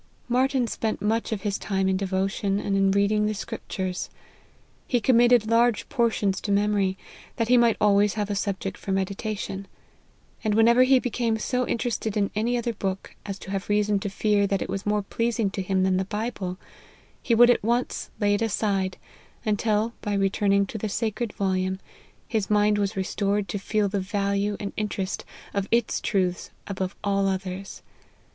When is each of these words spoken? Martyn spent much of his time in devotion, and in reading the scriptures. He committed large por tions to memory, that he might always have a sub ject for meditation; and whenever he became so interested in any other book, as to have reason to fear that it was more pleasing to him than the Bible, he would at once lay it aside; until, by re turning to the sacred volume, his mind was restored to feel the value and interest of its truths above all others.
Martyn 0.27 0.65
spent 0.65 0.99
much 0.99 1.31
of 1.31 1.43
his 1.43 1.59
time 1.59 1.87
in 1.87 1.95
devotion, 1.95 2.59
and 2.59 2.75
in 2.75 2.89
reading 2.89 3.27
the 3.27 3.35
scriptures. 3.35 4.09
He 4.87 4.99
committed 4.99 5.45
large 5.45 5.87
por 5.89 6.09
tions 6.09 6.41
to 6.41 6.51
memory, 6.51 6.97
that 7.35 7.49
he 7.49 7.55
might 7.55 7.77
always 7.79 8.15
have 8.15 8.31
a 8.31 8.35
sub 8.35 8.59
ject 8.59 8.77
for 8.79 8.91
meditation; 8.91 9.67
and 10.43 10.55
whenever 10.55 10.81
he 10.85 10.97
became 10.97 11.37
so 11.37 11.67
interested 11.67 12.17
in 12.17 12.31
any 12.35 12.57
other 12.57 12.73
book, 12.73 13.13
as 13.27 13.37
to 13.37 13.51
have 13.51 13.69
reason 13.69 13.99
to 13.99 14.09
fear 14.09 14.47
that 14.47 14.59
it 14.59 14.69
was 14.69 14.87
more 14.87 15.03
pleasing 15.03 15.51
to 15.51 15.61
him 15.61 15.83
than 15.83 15.97
the 15.97 16.05
Bible, 16.05 16.57
he 17.21 17.35
would 17.35 17.51
at 17.51 17.61
once 17.61 18.09
lay 18.19 18.33
it 18.33 18.41
aside; 18.41 18.97
until, 19.45 19.93
by 20.01 20.15
re 20.15 20.31
turning 20.31 20.65
to 20.65 20.79
the 20.79 20.89
sacred 20.89 21.31
volume, 21.33 21.79
his 22.27 22.49
mind 22.49 22.79
was 22.79 22.97
restored 22.97 23.47
to 23.49 23.59
feel 23.59 23.87
the 23.87 23.99
value 23.99 24.57
and 24.59 24.73
interest 24.75 25.25
of 25.53 25.67
its 25.69 26.01
truths 26.01 26.49
above 26.65 26.95
all 27.03 27.27
others. 27.27 27.83